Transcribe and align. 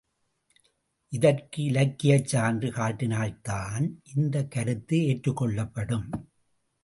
இதற்கு 1.09 1.63
இலக்கியச் 1.63 2.25
சான்று 2.25 2.71
காட்டினால்தான், 2.71 4.01
இந்தக் 4.15 4.51
கருத்து 4.51 5.05
ஏற்றுக் 5.05 5.35
கொள்ளப்படும். 5.35 6.09